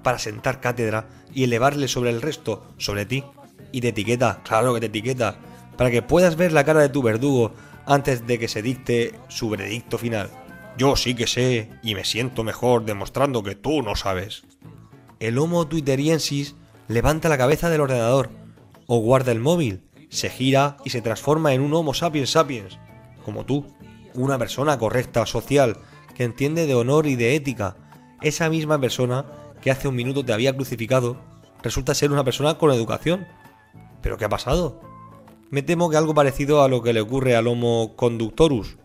para 0.03 0.19
sentar 0.19 0.59
cátedra 0.59 1.07
y 1.33 1.45
elevarle 1.45 1.87
sobre 1.87 2.09
el 2.09 2.21
resto, 2.21 2.73
sobre 2.75 3.05
ti. 3.05 3.23
Y 3.71 3.79
te 3.79 3.87
etiqueta, 3.87 4.41
claro 4.43 4.73
que 4.73 4.81
te 4.81 4.87
etiqueta, 4.87 5.39
para 5.81 5.89
que 5.89 6.03
puedas 6.03 6.35
ver 6.35 6.51
la 6.51 6.63
cara 6.63 6.79
de 6.79 6.89
tu 6.89 7.01
verdugo 7.01 7.53
antes 7.87 8.27
de 8.27 8.37
que 8.37 8.47
se 8.47 8.61
dicte 8.61 9.15
su 9.29 9.49
veredicto 9.49 9.97
final. 9.97 10.29
Yo 10.77 10.95
sí 10.95 11.15
que 11.15 11.25
sé 11.25 11.71
y 11.81 11.95
me 11.95 12.05
siento 12.05 12.43
mejor 12.43 12.85
demostrando 12.85 13.41
que 13.41 13.55
tú 13.55 13.81
no 13.81 13.95
sabes. 13.95 14.43
El 15.19 15.39
Homo 15.39 15.65
Twitteriensis 15.65 16.53
levanta 16.87 17.29
la 17.29 17.37
cabeza 17.39 17.71
del 17.71 17.81
ordenador 17.81 18.29
o 18.85 18.99
guarda 18.99 19.31
el 19.31 19.39
móvil, 19.39 19.81
se 20.09 20.29
gira 20.29 20.77
y 20.85 20.91
se 20.91 21.01
transforma 21.01 21.55
en 21.55 21.61
un 21.61 21.73
Homo 21.73 21.95
sapiens 21.95 22.29
sapiens, 22.29 22.77
como 23.25 23.43
tú, 23.47 23.65
una 24.13 24.37
persona 24.37 24.77
correcta, 24.77 25.25
social, 25.25 25.77
que 26.13 26.25
entiende 26.25 26.67
de 26.67 26.75
honor 26.75 27.07
y 27.07 27.15
de 27.15 27.33
ética. 27.33 27.75
Esa 28.21 28.51
misma 28.51 28.79
persona 28.79 29.25
que 29.63 29.71
hace 29.71 29.87
un 29.87 29.95
minuto 29.95 30.23
te 30.23 30.31
había 30.31 30.55
crucificado 30.55 31.17
resulta 31.63 31.95
ser 31.95 32.11
una 32.11 32.23
persona 32.23 32.59
con 32.59 32.69
educación. 32.69 33.25
¿Pero 34.03 34.19
qué 34.19 34.25
ha 34.25 34.29
pasado? 34.29 34.90
Me 35.51 35.61
temo 35.61 35.89
que 35.89 35.97
algo 35.97 36.13
parecido 36.13 36.63
a 36.63 36.69
lo 36.69 36.81
que 36.81 36.93
le 36.93 37.01
ocurre 37.01 37.35
al 37.35 37.45
Homo 37.45 37.93
conductorus, 37.97 38.77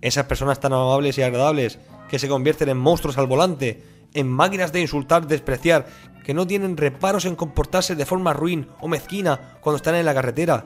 esas 0.00 0.24
personas 0.24 0.60
tan 0.60 0.72
amables 0.72 1.18
y 1.18 1.22
agradables 1.22 1.78
que 2.08 2.18
se 2.18 2.26
convierten 2.26 2.70
en 2.70 2.78
monstruos 2.78 3.18
al 3.18 3.26
volante, 3.26 3.82
en 4.14 4.26
máquinas 4.26 4.72
de 4.72 4.80
insultar, 4.80 5.26
despreciar, 5.26 5.86
que 6.24 6.32
no 6.32 6.46
tienen 6.46 6.78
reparos 6.78 7.26
en 7.26 7.36
comportarse 7.36 7.94
de 7.94 8.06
forma 8.06 8.32
ruin 8.32 8.66
o 8.80 8.88
mezquina 8.88 9.58
cuando 9.60 9.76
están 9.76 9.94
en 9.94 10.06
la 10.06 10.14
carretera. 10.14 10.64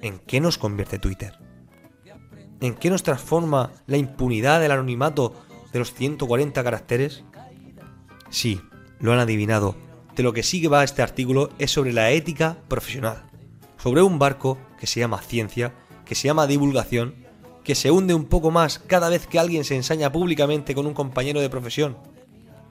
¿En 0.00 0.20
qué 0.20 0.40
nos 0.40 0.58
convierte 0.58 1.00
Twitter? 1.00 1.36
¿En 2.60 2.76
qué 2.76 2.88
nos 2.88 3.02
transforma 3.02 3.72
la 3.86 3.96
impunidad 3.96 4.60
del 4.60 4.70
anonimato 4.70 5.34
de 5.72 5.80
los 5.80 5.92
140 5.92 6.62
caracteres? 6.62 7.24
Sí, 8.30 8.60
lo 9.00 9.12
han 9.12 9.18
adivinado. 9.18 9.74
De 10.14 10.22
lo 10.22 10.32
que 10.32 10.44
sigue 10.44 10.68
va 10.68 10.84
este 10.84 11.02
artículo 11.02 11.50
es 11.58 11.72
sobre 11.72 11.92
la 11.92 12.12
ética 12.12 12.58
profesional. 12.68 13.31
Sobre 13.82 14.02
un 14.02 14.18
barco 14.18 14.58
que 14.78 14.86
se 14.86 15.00
llama 15.00 15.20
ciencia, 15.20 15.74
que 16.04 16.14
se 16.14 16.28
llama 16.28 16.46
divulgación 16.46 17.22
que 17.64 17.74
se 17.74 17.90
hunde 17.90 18.14
un 18.14 18.24
poco 18.24 18.50
más 18.50 18.78
cada 18.78 19.08
vez 19.08 19.26
que 19.26 19.38
alguien 19.38 19.64
se 19.64 19.76
ensaña 19.76 20.10
públicamente 20.10 20.74
con 20.74 20.86
un 20.86 20.94
compañero 20.94 21.40
de 21.40 21.50
profesión. 21.50 21.96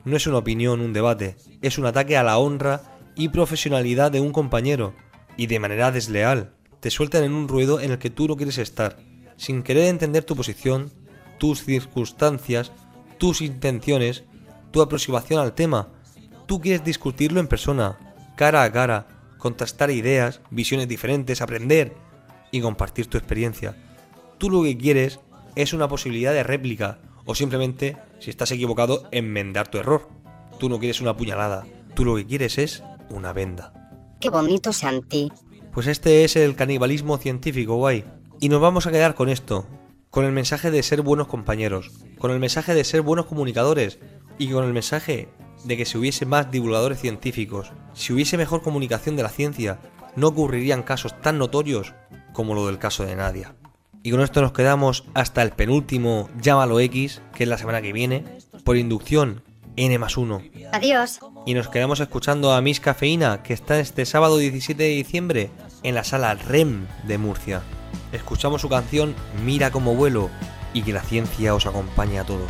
No 0.04 0.18
es 0.18 0.28
una 0.28 0.40
opinión, 0.40 0.82
un 0.82 0.94
debate, 0.94 1.38
es 1.62 1.78
un 1.78 1.86
ataque 1.86 2.18
a 2.18 2.24
la 2.24 2.38
honra 2.38 2.82
y 3.16 3.30
profesionalidad 3.30 4.12
de 4.12 4.20
un 4.20 4.32
compañero, 4.32 4.94
y 5.38 5.48
de 5.48 5.60
manera 5.60 5.92
desleal. 5.92 6.54
Te 6.80 6.90
sueltan 6.90 7.24
en 7.24 7.34
un 7.34 7.48
ruedo 7.48 7.80
en 7.80 7.92
el 7.92 8.00
que 8.00 8.10
tú 8.10 8.28
no 8.28 8.36
quieres 8.36 8.58
estar, 8.58 8.98
sin 9.38 9.64
querer 9.64 9.86
entender 9.86 10.24
tu 10.24 10.36
posición, 10.36 10.92
tus 11.38 11.64
circunstancias, 11.64 12.72
tus 13.18 13.42
intenciones, 13.42 14.24
tu 14.72 14.82
aproximación 14.82 15.40
al 15.40 15.54
tema. 15.54 15.90
Tú 16.48 16.60
quieres 16.60 16.84
discutirlo 16.84 17.40
en 17.40 17.48
persona, 17.48 17.98
cara 18.36 18.64
a 18.64 18.72
cara, 18.72 19.08
contrastar 19.42 19.92
ideas, 19.92 20.40
visiones 20.52 20.88
diferentes, 20.88 21.42
aprender 21.42 21.94
y 22.52 22.62
compartir 22.62 23.08
tu 23.08 23.18
experiencia 23.18 23.76
tú 24.42 24.50
lo 24.50 24.64
que 24.64 24.76
quieres 24.76 25.20
es 25.56 25.72
una 25.72 25.88
posibilidad 25.88 26.34
de 26.34 26.42
réplica 26.42 26.98
o 27.26 27.36
simplemente, 27.36 27.96
si 28.20 28.32
estás 28.32 28.50
equivocado, 28.50 29.08
enmendar 29.12 29.68
tu 29.68 29.78
error. 29.78 30.10
Tú 30.60 30.68
no 30.68 30.80
quieres 30.80 31.00
una 31.00 31.16
puñalada, 31.16 31.68
tú 31.94 32.06
lo 32.06 32.16
que 32.16 32.26
quieres 32.26 32.58
es 32.58 32.84
una 33.12 33.34
venda. 33.34 33.72
Qué 34.20 34.32
bonito, 34.32 34.74
Santi. 34.74 35.32
Pues 35.72 35.86
este 35.86 36.24
es 36.24 36.36
el 36.36 36.56
canibalismo 36.56 37.20
científico, 37.20 37.76
guay. 37.76 38.04
Y 38.40 38.50
nos 38.50 38.62
vamos 38.62 38.88
a 38.88 38.92
quedar 38.92 39.14
con 39.14 39.30
esto, 39.30 39.68
con 40.10 40.26
el 40.26 40.32
mensaje 40.32 40.72
de 40.72 40.82
ser 40.82 41.04
buenos 41.04 41.28
compañeros, 41.28 41.92
con 42.18 42.32
el 42.32 42.40
mensaje 42.40 42.74
de 42.74 42.84
ser 42.84 43.04
buenos 43.04 43.28
comunicadores 43.28 44.00
y 44.40 44.50
con 44.50 44.66
el 44.66 44.74
mensaje 44.74 45.30
de 45.64 45.78
que 45.78 45.86
si 45.86 45.98
hubiese 45.98 46.26
más 46.26 46.52
divulgadores 46.52 47.00
científicos, 47.00 47.72
si 47.94 48.14
hubiese 48.14 48.38
mejor 48.38 48.62
comunicación 48.62 49.16
de 49.16 49.24
la 49.24 49.30
ciencia, 49.30 49.80
no 50.16 50.28
ocurrirían 50.28 50.84
casos 50.84 51.20
tan 51.22 51.38
notorios 51.38 51.94
como 52.34 52.56
lo 52.56 52.68
del 52.68 52.80
caso 52.80 53.06
de 53.06 53.16
Nadia. 53.16 53.56
Y 54.04 54.12
con 54.12 54.22
esto 54.22 54.42
nos 54.42 54.54
quedamos 54.54 55.04
hasta 55.14 55.44
el 55.44 55.52
penúltimo 55.52 56.30
Llámalo 56.42 56.80
X, 56.80 57.22
que 57.36 57.44
es 57.44 57.50
la 57.50 57.58
semana 57.58 57.82
que 57.82 57.94
viene, 57.94 58.24
por 58.64 58.78
inducción 58.78 59.44
N 59.76 59.98
más 60.00 60.18
1. 60.18 60.42
Adiós. 60.74 61.20
Y 61.46 61.54
nos 61.54 61.70
quedamos 61.70 62.00
escuchando 62.00 62.54
a 62.54 62.62
Miss 62.62 62.80
Cafeína, 62.80 63.44
que 63.44 63.54
está 63.54 63.80
este 63.80 64.06
sábado 64.06 64.38
17 64.38 64.82
de 64.82 64.90
diciembre 64.90 65.52
en 65.84 65.96
la 65.96 66.04
sala 66.04 66.34
REM 66.34 66.88
de 67.08 67.18
Murcia. 67.18 67.62
Escuchamos 68.12 68.62
su 68.62 68.70
canción 68.70 69.16
Mira 69.46 69.72
como 69.72 69.96
vuelo 69.96 70.30
y 70.74 70.82
que 70.82 70.94
la 70.94 71.02
ciencia 71.02 71.54
os 71.54 71.66
acompañe 71.66 72.20
a 72.20 72.26
todos. 72.26 72.50